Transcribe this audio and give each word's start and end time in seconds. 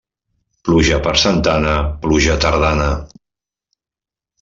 Pluja 0.69 0.97
per 1.09 1.13
Santa 1.25 1.55
Anna, 1.59 1.77
pluja 2.07 2.41
tardana. 2.49 2.93